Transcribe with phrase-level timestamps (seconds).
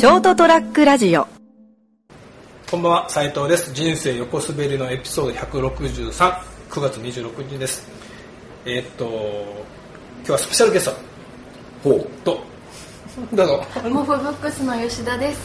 [0.00, 1.28] ショートトラックラジオ。
[2.70, 3.70] こんばんは斉藤です。
[3.74, 5.32] 人生横滑りのエピソード
[5.76, 7.86] 1639月26日です。
[8.64, 9.04] えーっと
[10.20, 10.92] 今日はスペシャルゲスト。
[11.84, 12.06] ほう。
[12.24, 12.40] と
[13.34, 13.66] どうぞ。
[13.90, 15.40] モフブックスの吉田です。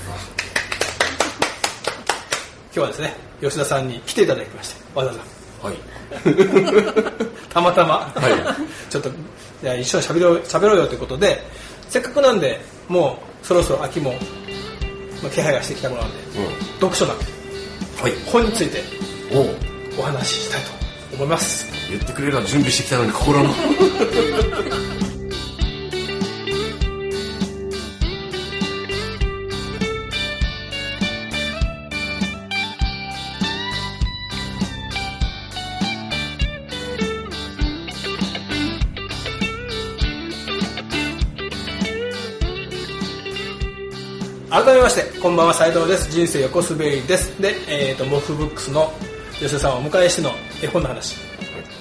[2.73, 5.17] 今日はですね吉田さんに来ていただきましてわざわ
[5.61, 5.67] ざ。
[5.67, 5.77] はい。
[7.51, 8.55] たまたま、は
[8.89, 9.11] ちょっと
[9.61, 11.43] じゃあ一緒に喋ろう喋ろうよということで
[11.89, 14.15] せっかくなんでもうそろそろ秋も、
[15.21, 16.65] まあ、気配がしてきた頃なんで、うん。
[16.75, 18.13] 読書なはい。
[18.25, 18.83] 本について
[19.33, 19.55] おう。
[19.97, 21.65] お話ししたいと思います。
[21.89, 23.49] 言ってくれれば準備してきたのに心の
[44.55, 46.09] 改めましてこんばんは斉藤です。
[46.09, 47.41] 人生横滑りです。
[47.41, 48.89] で、えー、とモフブックスの
[49.33, 50.31] 吉田さんをお迎えしての
[50.63, 51.17] 絵本の話。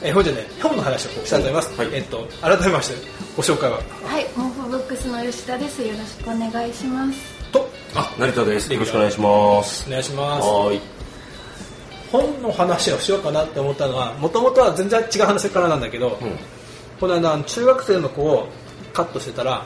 [0.03, 1.89] 絵本じゃない絵本の話をしたいと思います、はい。
[1.93, 2.95] えっ、と改めまして
[3.37, 3.77] ご紹介は？
[3.77, 5.83] はい、モフブックスの吉田です。
[5.83, 7.53] よろしくお願いします。
[7.53, 8.73] とあ成田です。
[8.73, 9.87] よろしくお願いします。
[9.87, 10.49] お願いします。
[10.49, 10.81] はーい。
[12.11, 16.37] 本の話をしようかなって思ったのはもともとは全然違う話からなんだけど、うん。
[16.99, 18.49] この間中学生の子を
[18.93, 19.65] カットしてたら、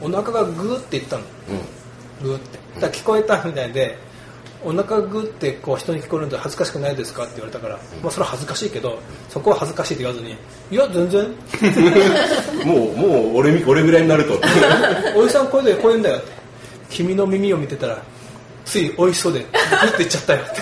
[0.00, 1.24] お腹がグーって言ったの
[2.22, 2.80] グーって。
[2.80, 3.96] だ聞こえたみたいで
[4.64, 10.36] お腹グーってこう人に聞こえるんで恥ずかしくないですかって言われたから、まあそれは恥ずかしいけどそこは恥ずかしいって言わずに
[10.70, 11.24] いや全然。
[11.24, 14.40] う んもうもう俺み俺ぐらいになると。
[15.16, 16.32] おじさんこういうのこういうんだよって。
[16.90, 17.98] 君の耳を見てたら
[18.64, 20.60] つい美味しそうでグッて言っちゃったよって。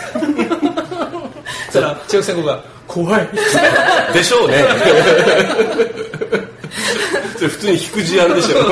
[1.70, 3.28] そしたら中学生の子が怖い。
[4.12, 4.64] でしょうね。
[7.36, 8.56] それ普通に引く事案でしょ。
[8.58, 8.64] み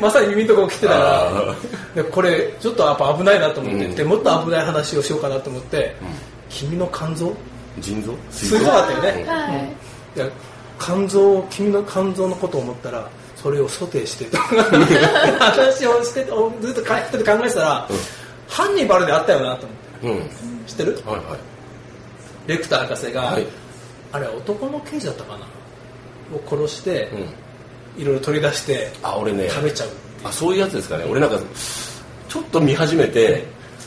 [0.00, 1.54] まさに耳のところ来てたか
[1.94, 2.04] ら。
[2.04, 3.94] これちょっとやっぱ危ないなと思って、うん。
[3.94, 5.94] でもっと危ない話をしようかなと思って、
[6.48, 7.34] 君の肝臓？
[7.80, 8.14] 腎臓？
[8.30, 10.18] すごかったよね、はい。
[10.18, 10.28] いや
[10.80, 14.36] 肝臓を君の肝臓のことを思ったらそれをソテーしてと
[15.38, 17.88] 話をしておずっと考えてたら、
[18.48, 19.66] ハンニバルであったよなと
[20.02, 20.22] 思って。
[20.22, 20.30] うん。
[20.66, 21.02] 知ってる？
[21.06, 21.24] はいはい。
[22.48, 23.46] レクター博士が、はい。
[24.10, 25.46] あれ男の刑事だったかな？
[26.34, 27.28] を殺して、うん
[27.96, 29.48] いろいろ取り出してあ俺ね。
[29.48, 29.88] 食べちゃう。
[30.24, 31.04] あそういうやつですかね。
[31.08, 31.38] 俺なんか
[32.28, 33.44] ちょっと見始めて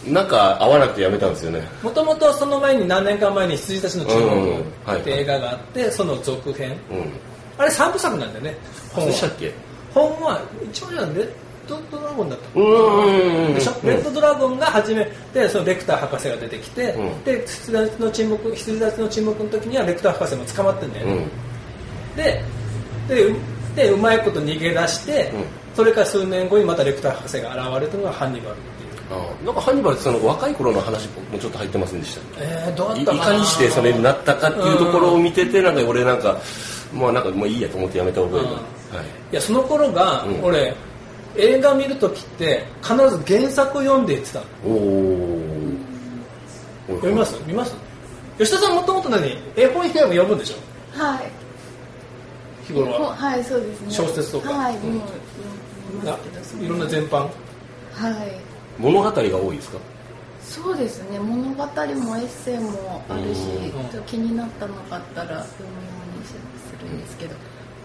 [0.08, 1.62] なんか合わなくてやめたんですよね。
[1.84, 4.22] もともとその前に何年間前に羊たちの注うん。
[4.24, 6.72] 目はいって映画があってその続編。
[6.90, 7.12] うん。
[7.58, 8.58] あれ3部作なんだよね。
[8.94, 9.54] 本したっけ？
[9.94, 11.30] 本は一応じゃレッ
[11.68, 12.60] ドドラゴンだった。
[12.60, 17.24] うーんでしょ、レッドドラゴンが初めてそのレクター博士が出てきて、うん。
[17.24, 22.16] で羊たちの沈黙羊たちの沈黙の時にはレクター博士も捕まってんだよね、うん。
[22.16, 22.44] で
[23.08, 23.36] で
[23.74, 25.46] うでうまいこと逃げ出して、うん。
[25.76, 28.92] それから数年後にまたレクター博士が現れたのがハンニバルっていう。
[29.12, 36.40] あなんかハンニバルってその若い頃の話もちょっと入ってませんでしたえー、どうだいいったかなかにしてそれになったかっていうところを見ててなんか俺なんか
[36.94, 38.56] まあなんかもういいやと思ってやめた覚えが、うん。
[38.56, 38.64] はい。
[39.32, 40.44] いやその頃が、うん。
[40.44, 40.74] 俺
[41.36, 44.46] 映画見る時って必ず原作を読んで言ってたの。
[44.66, 44.72] お
[46.90, 47.42] お読みます？
[47.46, 47.76] 見ます？
[48.38, 49.38] 吉田さんもともと何？
[49.56, 50.56] 絵本以外も読むんでしょ？
[50.98, 51.32] はい。
[52.66, 53.16] 日頃は。
[53.16, 53.92] はい、そうですね。
[53.92, 54.52] 小説とか。
[54.52, 55.04] はい、も
[56.62, 57.18] う、いろんな全般。
[57.20, 57.32] はい。
[58.80, 59.78] 物語が多いですか？
[60.44, 61.20] そうですね。
[61.20, 61.68] 物語も
[62.18, 63.42] エッセイもあるし
[64.08, 65.82] 気になったのがあったら読むよ
[66.16, 66.34] うにす
[66.84, 67.00] るん。
[67.00, 67.36] ですけど、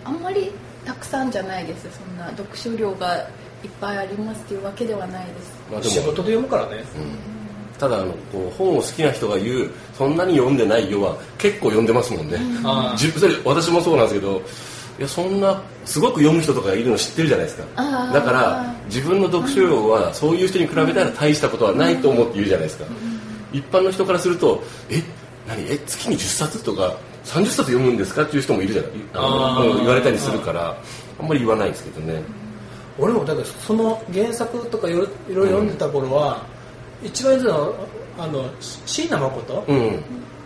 [0.04, 0.50] あんまり
[0.84, 1.88] たくさんじゃないです。
[1.91, 3.16] そんな読書量が
[3.62, 5.53] いっぱいありますっていうわけではないです。
[5.70, 5.94] まあでも。
[5.94, 6.84] 仕事で読むからね、
[7.78, 14.42] ただあのこう本を好きな人が言うそんなに読んでないよは結構読んでますもんね、あー自分それ私もそうなんですけど
[14.98, 17.82] いやそんなすごく読む人とかがいるの知ってるじゃないですか。
[18.12, 22.86] だから自分の読書量はそういう人に比べたら大したことはないと思って言うじゃないですか、
[23.53, 25.03] 一般の人からするとえ
[25.47, 30.76] 何え月に10冊とか30冊読むんですかっていう人もいるじゃないあの言われたりするから
[31.20, 32.22] あんまり言わないんですけどね。
[32.98, 36.47] 俺もだからその原作とかいろいろ読んでた頃は、
[37.03, 37.72] 一番言うのは
[38.19, 40.03] あの椎名誠、うん。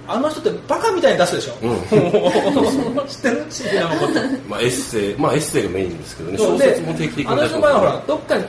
[0.09, 3.47] あの人ってバカみたいに出すでしょ、う 知ってる？
[3.49, 4.21] 椎名誠。
[4.49, 6.39] まあエッセイまあエッセイがメインですけどね。
[6.39, 8.45] 小説も定期的にあの人の場合はほらどっかに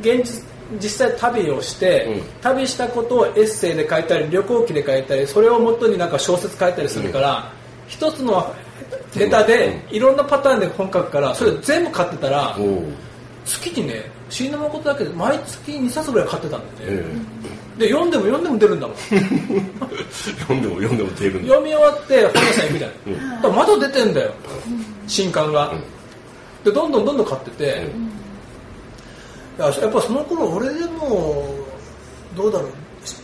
[0.00, 0.44] 現実
[0.80, 2.22] 実際旅をして、うん。
[2.42, 7.50] 旅したことをエッセイで書いたり旅行記で書いたりそれをもとになんか小説書いたりするから、
[7.88, 8.54] 一つの
[9.14, 12.56] ネタでいろんなパターンで本書くからそれ全部買ってたら、
[13.44, 17.04] 月にね椎名誠だけで毎月2冊ぐらい買ってたんだよね、
[17.76, 18.96] えで読んでも読んでも出るんだもん。
[18.96, 19.20] え
[20.40, 21.54] 読んでも読んでも出るんだ。
[21.54, 22.92] 読み終わって本屋さん行くじゃん、
[23.36, 24.32] だからまだ出てんだよ。
[25.06, 25.72] 新刊が、
[26.64, 27.86] でどんどんどんどん買ってて、
[29.58, 31.54] ややっぱその頃俺でも
[32.34, 32.68] どうだろう。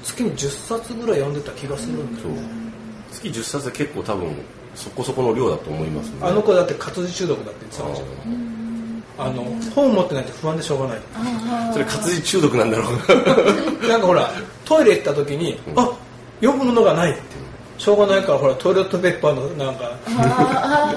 [0.03, 2.43] 月に10冊ぐらい読んでた気がするんだよね、
[3.13, 4.35] 月10冊で結構多分
[4.75, 6.15] そこそこの量だと思いますね。
[6.21, 8.07] あの子だって活字中毒だって言ってたんですよ
[9.19, 9.45] あの
[9.75, 10.99] 本持ってないと不安でしょうがない
[11.73, 12.93] それ活字中毒なんだろう
[13.83, 13.89] な。
[13.89, 14.33] なんかほら
[14.65, 15.91] トイレ行った時に、あ
[16.41, 17.21] 読むものがないって。
[17.79, 19.93] しょうがないからほらトイレットペーパーのなんか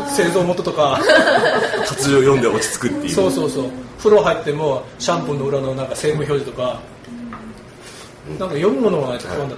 [0.09, 0.99] 製造元とか。
[1.85, 3.13] 活字を読んで落ち着くっていう。
[3.13, 3.65] そうそうそう。
[3.97, 6.79] 風呂入ってもシャンプーの裏のなんか成分表示とか、
[8.39, 9.55] なんか読むものがないと不安だ、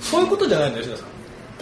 [0.00, 1.11] そういうことじゃないんだよ吉田さん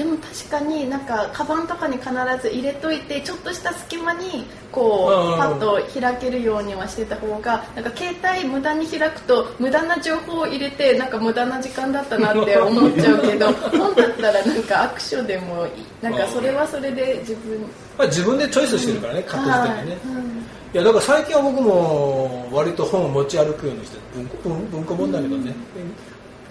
[0.01, 2.09] でも確かになんかカバンとかに必
[2.41, 15.73] ず入れといてちょっとした隙間にこうパッと開けるようにはしてた方がなんか携帯無駄に開くと無駄な情報を入れてなんか無駄な時間だったなって思っちゃうけど 本だったらなんか握手でもいい。
[16.01, 17.61] なんかそれはそれで自分。
[17.99, 19.85] まあ、自分でチョイスしてるからね、書く時点でね、はい。
[19.85, 20.47] うん。
[20.73, 23.99] いやだから最近は僕も割と本を持ち歩くようにして
[24.43, 25.55] 文文庫本だけどね、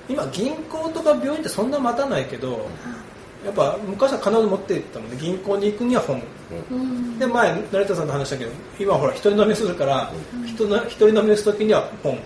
[0.07, 2.69] 今銀行とか病院ってそんな待たないけど
[3.45, 6.21] やっぱ昔は必ず持って行ったので銀行に行くには本。
[6.71, 7.19] うん。
[7.19, 10.11] で前成田さんと話したけど今ほら一人飲みするから
[10.45, 12.17] 一人一人飲みする時には本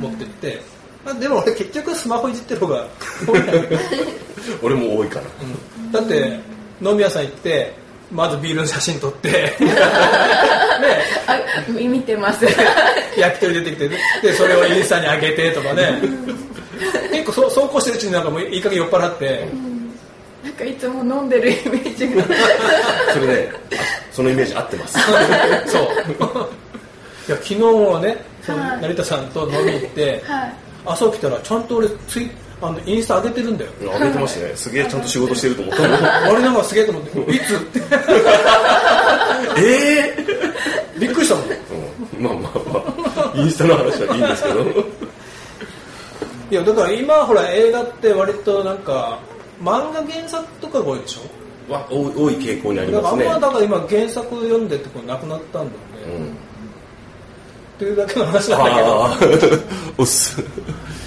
[0.00, 0.60] 持ってって、
[1.04, 2.86] まあ、でも俺結局スマホいじってる方が
[4.62, 5.26] 俺も多いから。
[5.42, 5.92] うん。
[5.92, 6.38] だって
[6.82, 7.72] 飲み屋さん行って
[8.10, 9.30] まずビールの写真撮って。
[9.56, 9.56] ね。
[11.26, 11.38] あ
[11.70, 12.44] 見てます。
[13.16, 13.88] 焼き鳥出てきて
[14.22, 16.02] でそれをインスタに上げてとかね。
[17.10, 19.69] 結構そう走行してるうちになんかもういい加減酔っ払ってなん
[20.60, 22.24] かいつも飲んでるイメージが。
[23.12, 23.74] それねあ
[24.12, 24.98] そのイメージ合ってます。
[25.66, 25.82] そう。
[25.82, 25.86] い
[27.30, 28.16] や昨日はね
[28.46, 30.54] 成田さんと飲み行ってはい。
[30.86, 32.30] 朝起きたらちゃんと俺ツイ
[32.62, 33.70] あのインスタ上げてるんだよ。
[33.80, 34.52] 上げてましたね。
[34.54, 35.84] すげえちゃんと仕事してると思った。
[36.24, 37.54] あれなんかすげえと思っていつ？
[37.54, 37.80] って
[39.58, 40.24] ええ
[40.98, 41.44] びっくりしたもん。
[42.18, 42.84] うん、まあまあま
[43.16, 43.32] あ。
[43.34, 44.60] インスタの話はいいんですけど。
[46.50, 49.20] いやだから今ほら映画って割となんか
[49.62, 51.72] 漫画原作とかが多いでしょ？
[51.72, 56.26] わ多い多い傾向にありだからあんますねまだから今原作読んでってこうなくなったんだよね、うん。
[56.26, 56.28] っ
[57.78, 59.04] ていうだけの話なんだけど。
[59.04, 59.18] ああ
[59.98, 60.40] おっす。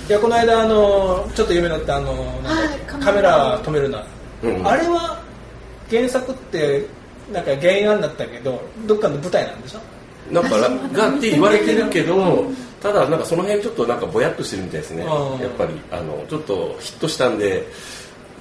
[0.08, 2.14] いやこの間あのちょっと有名だったあの
[3.00, 4.04] カメラ止めるな、
[4.44, 4.68] うん。
[4.68, 5.20] あれは
[5.90, 6.86] 原作って
[7.32, 9.80] なんか原案だったけどどっかの舞台なんでしょ？
[10.34, 10.58] なんか
[10.94, 12.46] がって言われてるけど
[12.82, 15.04] ただなんかその辺ちょっとなんかぼやっとしてるみたいですね。
[15.04, 15.42] うん。
[15.42, 17.68] やっぱりあのちょっとヒットしたんで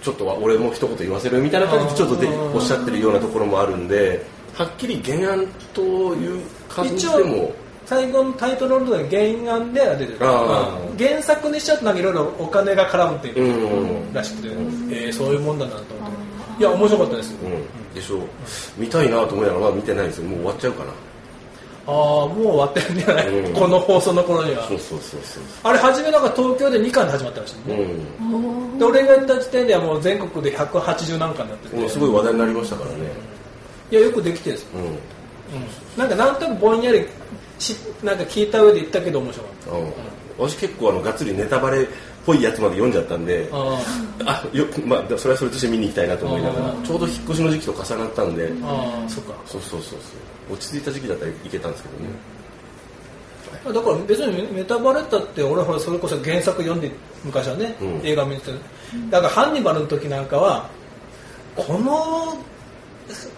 [0.03, 2.55] ちょっとは俺も一言言わせるみたいな感じでちょっとでうん。
[2.57, 5.83] おっしゃってるようなところもあるんではっきり原案と
[6.15, 7.53] いう感じでも。
[7.85, 10.19] 最後のタイトルの原案では出てる。
[10.19, 16.61] 原作にしちゃうとなんかいろいろお金が絡むっていううんらしくて、えーそういうもんだなと思って。
[16.61, 17.95] いや面白かったです、うん。
[17.95, 18.21] でしょう。
[18.79, 20.29] 見たいなと思いながらまだ見てないんですよ。
[20.29, 20.93] もう終わっちゃうかな
[21.87, 23.55] ああもう終わってるんじゃない、うん。
[23.55, 24.67] この放送の頃には。
[24.69, 27.75] そうそうそうそうあれ初めなんか東京で2巻で始まったらしいね、
[28.21, 28.79] うん。
[28.79, 32.97] で俺が行った時点ではもう全国で180何巻になってて、すごい話題になりましたからね。
[33.91, 34.87] いやよくできてるんですよ、うん。
[34.87, 34.97] うん、
[35.97, 37.07] なんかなんとなくぼんやり
[37.59, 39.93] しなんか聞いた上で言ったけど面白かっうん。
[40.49, 41.87] 私結構あのがっつりネタバレっ
[42.25, 43.79] ぽいやつまで読んじゃったんでたあ
[44.27, 48.49] あよまあそれはそれとして見に行きたいなと思いながらちょうど引っ越しの時期と重なったんで
[49.09, 50.17] そっかそうそうそうそ
[50.51, 50.53] う。
[50.53, 52.11] 落ち着いた時期だったら行けたんですけどね。
[53.65, 56.91] だから別にネタバレったって俺ほらそれこそ原作読んで
[57.25, 58.01] 昔はね、うん。
[58.03, 58.59] 映画見てて
[59.11, 60.69] だからハンニバルの時なんかは
[61.55, 62.37] この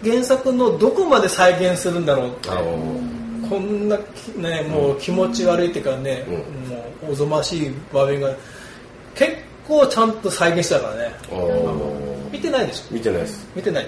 [0.03, 2.49] 原作のどこまで再現するんだろうって
[3.49, 6.37] こんなきねもう気持ち悪いっていうかね、うも
[7.09, 8.35] うおぞましい場面が
[9.15, 11.11] 結構ちゃんと再現したからね。
[12.31, 12.93] 見てないでしょ？
[12.93, 13.47] 見てないです。
[13.55, 13.87] 見てない。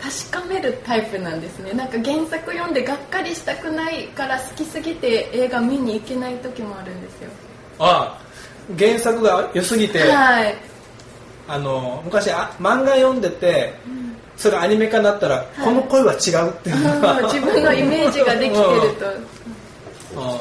[0.00, 1.72] 確かめるタイプなんですね。
[1.72, 7.30] なんか原作読んでがっかりしたくないから好きすぎて映画見に行けない時もあるんですよ。
[7.78, 10.54] ああ原作が良すぎて、はい。
[11.48, 13.74] あの昔あ漫画読んでて、
[14.36, 16.76] それがアニメ化になったら、この声は違うっていう
[17.24, 18.62] 自分のイメージができてる
[18.94, 19.06] と。
[20.16, 20.40] あ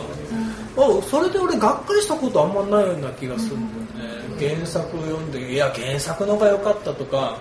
[0.78, 7.38] あそれで俺がっかりしたことあんまないような気がするんだよね、原作を読んでいや原作の方が良かったとか、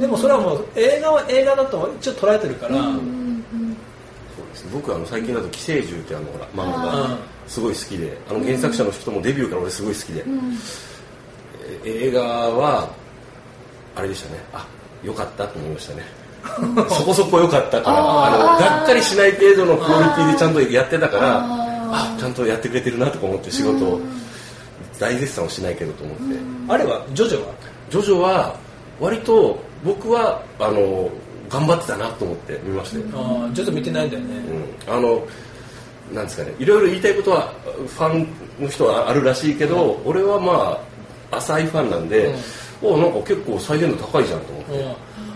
[0.00, 4.70] でもそれはもう映画は映画だと一応捉えてるから、そうですね。
[4.72, 7.10] 僕あの最近だと「寄生獣」ってあのほら漫画うん。
[7.10, 7.16] が
[7.48, 10.24] すごい好きであの原作者の人もデビューから俺すごい好きで、
[11.84, 12.88] え映画は
[13.96, 14.40] あれでしたね。
[14.52, 14.66] あ
[15.02, 16.02] 良かったと思いましたね。
[16.88, 21.46] そこそこ良かったからあのがっかりしない程度のクオリティでちゃんとやってたから
[21.92, 24.00] あちゃんとやってくれてるなとか思って仕事を
[24.98, 26.22] 大絶賛をしないけどと思って、
[26.68, 27.54] あれはジョジョは？
[27.90, 28.56] ジョジョは
[29.00, 31.10] 割と僕はあの
[31.48, 34.36] 頑張ってたなと思って見ましたよ、ああジョジョ見てないんだよね、
[34.86, 35.26] うん、あの
[36.12, 36.54] なんですかね。
[36.58, 38.26] いろいろ言いたいことはファン
[38.60, 40.80] の人はあるらしいけど、俺はま
[41.30, 42.34] あ浅いファンなんで、
[42.82, 44.94] おなんか結構再現度高いじゃんと思って、うん。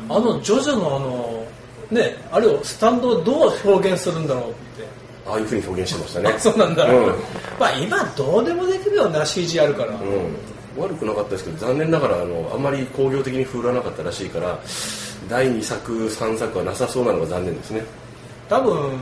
[0.08, 1.46] あのジョジョのあの
[1.90, 4.86] ねあれをスタンドをどう表現するんだろうって
[5.26, 6.30] ああいうふうに表現してましたね。
[6.30, 7.14] あそうなんだ、うん。
[7.58, 14.58] まあ今どうでもできるような CG あるから、うん、悪くなかったですけど残念ながらあのあんまり興行的に振るわなかったらしいから
[15.28, 17.82] 第2作3作はなさそうなのが残念ですね。
[18.48, 18.98] 多分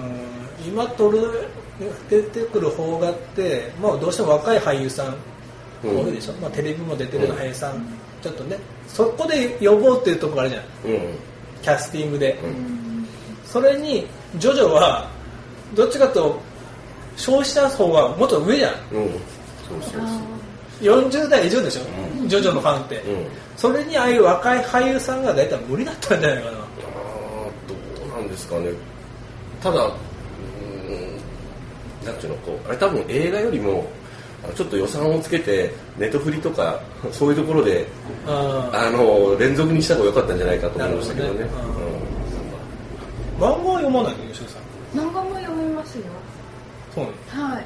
[0.66, 1.48] 今撮る
[2.10, 5.16] 出てくる方画って、まあ、どうしても若い俳優さん
[5.82, 6.06] うん。
[6.06, 7.82] 多いでしょ、まあ、テレビも出てる俳優さん、
[8.22, 8.58] ちょっとね。
[8.86, 10.62] そこで呼ぼうっていうところあるじゃん。
[10.62, 11.00] うん。
[11.62, 13.06] キャスティングで、ん。
[13.44, 15.08] それにジョジョは
[15.74, 16.38] どっちかと
[17.16, 18.72] 消費者層はもっと上じゃん。
[18.92, 19.10] うん。
[19.68, 21.10] そうそうそう。
[21.10, 21.82] 40代以上でしょ、
[22.26, 23.26] ジョジョのファンって、うん。
[23.56, 26.56] それにああいう若い俳優さんが大体無理だったんじゃないかな。
[26.58, 26.60] あー
[28.08, 28.70] どうなんですかね。
[29.62, 29.88] ただう
[32.02, 33.86] んなんていうのこうあれ多分映画よりも
[34.54, 36.80] ちょっと予算をつけてネットフリとか
[37.12, 37.86] そういうところで
[38.26, 41.40] ああの連続にした方が良かったんじゃないかと思いましたけどね。
[41.40, 41.70] なるほどね。
[43.38, 44.18] 漫画は読まないの？
[44.32, 44.62] 吉野さん
[44.94, 46.04] 漫画も読みますよ。
[46.94, 47.04] そう
[47.34, 47.64] なのはい。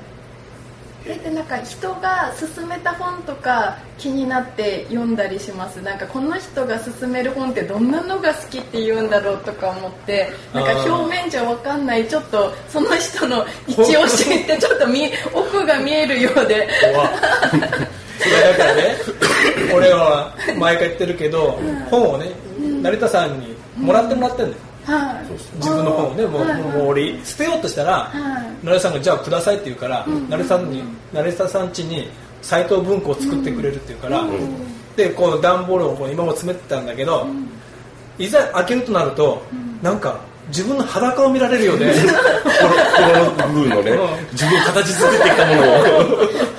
[1.06, 5.82] えでなんか人が勧めた本とか気になって読んだりします？
[5.82, 16.68] なんかこの人が勧める本ってどんなのが好きって言うんだろうとか思ってなんか表面じゃ分かんないちょっとその人の一押しってちょっと見奥が見えるようで。
[16.94, 17.10] 怖っ。
[17.10, 18.96] いやだからね
[19.74, 21.58] 俺は毎回言ってるけど、
[21.90, 22.32] 本をね
[22.80, 25.32] 成田さんにもらってもらってんだよ、はい。
[25.56, 26.62] 自分の本をねもう,、はい。
[26.62, 28.66] もう俺捨てようとしたら、はい。
[28.66, 32.08] 成田さんがじゃあくださいって言うから、成田さんに成田さん家に
[32.42, 34.24] 斎藤文庫を作ってくれるって言うから、
[34.96, 37.26] でこう段ボールを今も詰めてたんだけど、
[38.18, 39.42] いざ開けるとなると、
[39.82, 42.12] なんか自分の裸を見られるようで心
[42.94, 44.28] 心の部分のねうん。
[44.32, 45.64] 自分形作ってきたものを。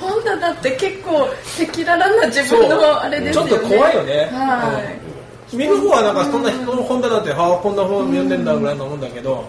[0.00, 3.50] 本棚って結構赤裸々な自分のあれですよね。
[3.50, 4.30] ちょっと怖いよね。
[4.32, 5.15] はい、
[5.52, 9.44] 見る方はなんかそんな人の本棚ってはあこんな本読んでんだぐらいのもんだけど、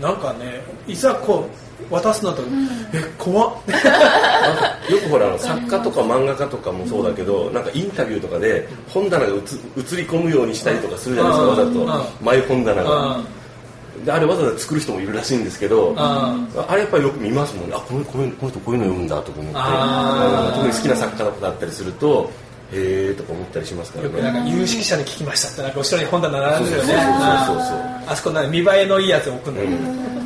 [0.00, 1.48] なんかねいざこ
[1.90, 2.42] う渡すのと、
[2.92, 3.50] え怖っ。
[4.90, 11.74] よくほらあの作家とか漫画家とかもそうだけどなんかインタビューとかで本棚が映映り込むようにしたりとかするじゃないですかわざうん。
[11.74, 13.24] とマイ本棚うがん。
[14.04, 16.36] であれわざわざ作る人もいるらしいんですけどあ
[16.68, 17.74] あれやっぱりよく見ますもんね。
[17.76, 20.54] あこのこのこの人こういうの読むんだとか思って。
[20.54, 22.30] 特に好きな作家とかだったりすると
[22.72, 26.92] へえとか思ったりしますからよくなんねか有識者に聞きましたってなんか後ろに本棚並んでるよね。
[26.92, 27.78] そうそうそうそうそう。
[27.78, 29.68] ああそこなんか見栄えのいいやつを置くんだよ、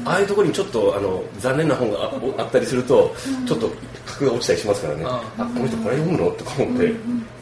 [0.04, 3.14] ああいうところにちょっとあの残念な本がああったりすると
[3.46, 3.70] ちょっと
[4.06, 5.08] 格が落ちたりしますからね、うん。
[5.08, 6.30] あこの人これ読むの？
[6.32, 6.92] とか思って、へ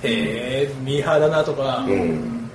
[0.03, 2.51] えミーハーだなとか、うん。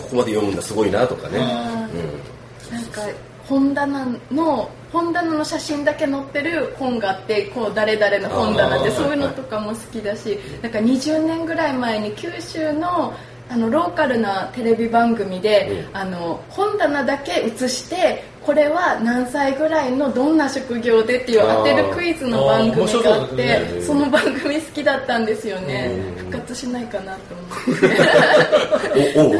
[0.00, 3.02] ここまで読むんだすごいなとかね、なんか
[3.44, 13.14] 本棚の本棚の写真だけ載ってる本があってこう誰々の本棚ってそういうのとかも好きだしなんか20年ぐらい前に九州の
[13.48, 25.90] あのローカルなテレビ番組で、あの本棚だけ写してこれは何歳ぐらいのどんな職業でっていう当てるクイズの番組があってその番組好きだったんですよね。
[25.92, 26.14] うん。
[26.30, 27.42] 復活しないかなと思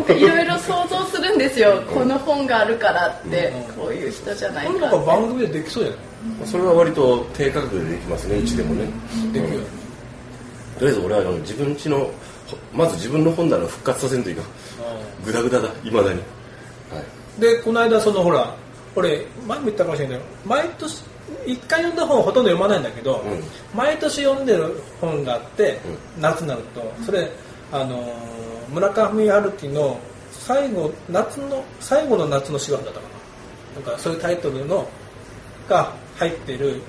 [0.03, 0.19] って。
[1.43, 6.47] ですよ、この本があるからって、こういう人じゃないかってなんか番組でできそうじゃない？
[6.47, 8.87] それは割と低価格でできますねうちでもね、
[9.33, 9.61] できる。
[10.79, 12.11] とりあえず俺はあの自分家のほ
[12.73, 14.45] まず自分の本棚を復活させんといかん。
[15.25, 16.21] グダグダだいまだに、
[16.91, 17.01] は
[17.39, 18.55] い、でこの間そのほら
[18.97, 21.03] 俺前も言ったかもしれないけど毎年
[21.47, 23.43] 一回読んだ本はほとんど読まないんだけど、うん。
[23.75, 25.79] 毎年読んでる本があって、
[26.21, 26.93] 夏になると。
[27.05, 27.31] それ
[27.71, 28.13] あのー
[28.73, 29.99] 村上春樹の
[30.47, 33.13] 最後夏の最後の夏のだったかな。
[33.75, 34.87] なんかそういうタイトルの
[35.69, 36.83] が入ってる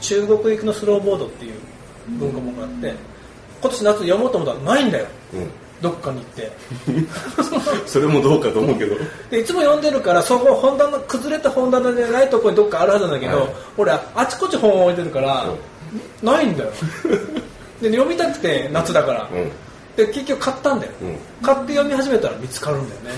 [0.00, 1.54] 中国行きのスローボードっていう
[2.18, 2.94] 文庫本があって
[3.60, 5.06] 今年夏読もうと思ったらないんだよ。
[5.34, 5.50] うん。
[5.80, 6.52] どっかに行って。
[7.86, 8.96] それもどうかと思うけど。
[9.30, 13.48] でいつも読んでるからそこ本棚崩れた本棚じゃないとこにどっかあるはずなんだけど、はい。
[13.78, 15.46] 俺あちこち本を置いてるから、
[16.22, 16.70] ないんだよ。
[17.80, 19.50] で読みたくて夏だから、うん
[19.96, 21.16] で結局買ったんだよ、うん。
[21.42, 23.10] 買って読み始めたら見つかるんだよね。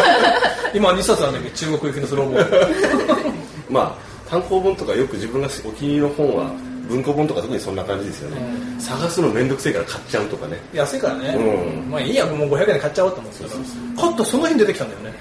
[0.74, 3.32] 今2冊なんだけど中国行きのスローボード。
[3.70, 6.50] まあ単行本とかよく自分がお気に入りの本は
[6.88, 8.36] 文庫本とか特にそんな感じですよね、
[8.78, 10.60] 探すの面倒くせえから買っちゃうとかね。
[10.72, 11.90] 安いからね、うん。
[11.90, 13.60] まあいいやもう500円で買っちゃおうと思ってたけど。
[14.00, 15.14] 買ったその日に出てきたんだよね。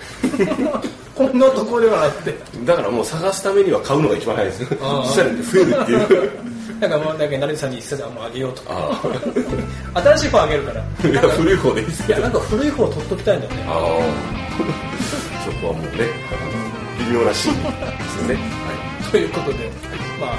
[1.16, 2.36] こんなところではなくて。
[2.66, 4.62] だからもう探すためには買うのが一番早いです。
[4.62, 5.06] よああ。
[5.08, 9.02] そしたら増えるっていうなんかもうなんか成田さんに一冊もうあげようとあ
[10.02, 10.82] 新しい本あげるから。
[10.82, 13.66] あいや古い方でいいですいやなんか古い方取っときたいんだよね。
[13.68, 13.76] ああ。
[15.46, 15.90] そこはもうね
[16.32, 16.36] あ
[17.06, 17.66] の微妙なシーンです
[18.22, 18.40] よね、は
[19.08, 19.70] い、ということで
[20.20, 20.30] まあ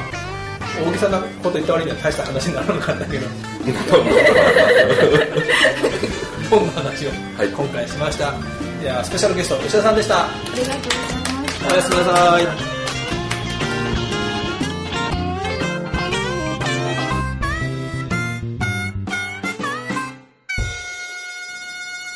[0.84, 3.26] 大げさなこと言った割には大した話にならなかったけど。
[6.50, 7.48] 本の話をはい。
[7.48, 8.32] 今回しました、
[8.80, 10.20] ではスペシャルゲスト吉田さんでした。
[10.20, 10.96] ありがとうございます
[11.72, 12.38] おやすみなさ
[12.72, 12.75] い